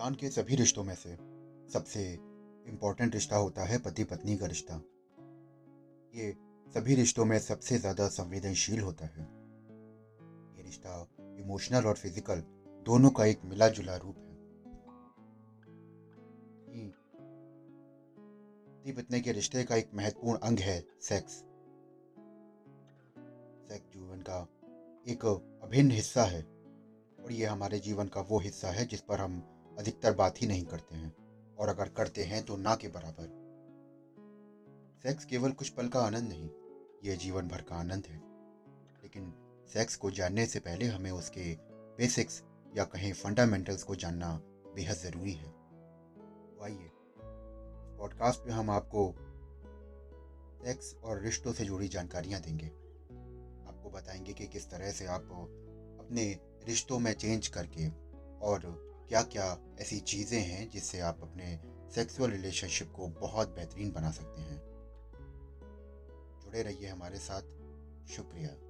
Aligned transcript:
इंसान 0.00 0.14
के 0.14 0.28
सभी 0.30 0.56
रिश्तों 0.56 0.82
में 0.84 0.94
से 0.94 1.10
सबसे 1.72 2.02
इम्पोर्टेंट 2.68 3.14
रिश्ता 3.14 3.36
होता 3.36 3.64
है 3.64 3.78
पति 3.78 4.04
पत्नी 4.04 4.36
का 4.36 4.46
रिश्ता। 4.46 4.74
ये 6.14 6.30
सभी 6.66 6.94
रिश्तों 6.94 7.24
में 7.24 7.38
सबसे 7.38 7.78
ज़्यादा 7.78 8.06
संवेदनशील 8.08 8.80
होता 8.80 9.06
है। 9.06 9.24
ये 10.56 10.62
रिश्ता 10.62 10.94
इमोशनल 11.40 11.86
और 11.86 11.96
फ़िज़िकल 11.96 12.40
दोनों 12.86 13.10
का 13.10 13.24
एक 13.24 13.44
मिला 13.44 13.68
जुला 13.68 13.96
रूप 13.96 14.16
है। 14.16 14.38
पति 18.80 18.92
पत्नी 18.92 19.20
के 19.20 19.32
रिश्ते 19.32 19.64
का 19.64 19.76
एक 19.76 19.90
महत्वपूर्ण 19.94 20.38
अंग 20.40 20.58
है 20.60 20.80
सेक्स 21.02 21.32
सेक्स 23.68 23.92
जीवन 23.94 24.24
का 24.30 24.42
एक 25.06 25.26
अभिन्न 25.26 25.90
हिस्सा 25.90 26.24
है 26.24 26.42
और 26.42 27.32
ये 27.32 27.46
हमारे 27.46 27.78
जीवन 27.80 28.08
का 28.08 28.20
वो 28.28 28.38
हिस्सा 28.40 28.70
है 28.70 28.86
जिस 28.86 29.00
पर 29.00 29.20
हम 29.20 29.42
अधिकतर 29.80 30.14
बात 30.14 30.42
ही 30.42 30.46
नहीं 30.46 30.64
करते 30.64 30.94
हैं, 30.94 31.16
और 31.56 31.68
अगर 31.68 31.88
करते 31.88 32.24
हैं 32.24 32.44
तो 32.44 32.56
ना 32.56 32.76
के 32.76 32.88
बराबर। 32.88 33.40
सेक्स 35.02 35.24
केवल 35.24 35.52
कुछ 35.52 35.68
पल 35.68 35.88
का 35.88 36.00
आनंद 36.00 36.28
नहीं 36.28 36.50
यह 37.04 37.16
जीवन 37.16 37.48
भर 37.48 37.62
का 37.62 37.76
आनंद 37.76 38.06
है। 38.06 38.16
लेकिन 39.02 39.34
सेक्स 39.72 39.96
को 39.96 40.10
जानने 40.10 40.46
से 40.46 40.60
पहले 40.60 40.86
हमें 40.86 41.10
उसके 41.10 41.54
बेसिक्स 41.98 42.42
या 42.76 42.84
कहें 42.84 43.12
फंडामेंटल्स 43.12 43.82
को 43.82 43.94
जानना 43.94 44.40
बेहद 44.74 44.96
ज़रूरी 44.96 45.32
है। 45.32 45.50
तो 46.50 46.64
आइए 46.64 46.90
पॉडकास्ट 47.98 48.46
में 48.46 48.52
हम 48.52 48.70
आपको 48.70 49.14
सेक्स 50.64 50.94
और 50.94 51.20
रिश्तों 51.20 51.52
से 51.52 51.64
जुड़ी 51.64 51.88
जानकारियाँ 51.88 52.40
देंगे। 52.40 52.66
आपको 53.68 53.90
बताएँगे 53.90 54.32
कि 54.32 54.46
किस 54.46 54.70
तरह 54.70 54.90
से 54.90 55.06
आप 55.06 55.22
अपने 56.00 56.38
रिश्तों 56.64 56.98
में 56.98 57.12
चेंज 57.12 57.48
करके 57.48 57.88
और 58.46 58.89
क्या 59.10 59.22
क्या 59.22 59.58
ऐसी 59.80 60.00
चीज़ें 60.00 60.40
हैं 60.40 60.70
जिससे 60.70 61.00
आप 61.00 61.18
अपने 61.22 61.60
सेक्सुअल 61.94 62.30
रिलेशनशिप 62.30 62.92
को 62.96 63.08
बहुत 63.08 63.48
बेहतरीन 63.48 63.92
बना 63.92 64.10
सकते 64.10 64.40
हैं? 64.40 64.58
जुड़े 66.44 66.62
रहिए 66.62 66.88
हमारे 66.88 67.18
साथ। 67.18 67.42
शुक्रिया। 68.10 68.69